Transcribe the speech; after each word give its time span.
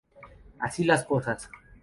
Así 0.57 0.83
las 0.83 1.05
cosas. 1.05 1.47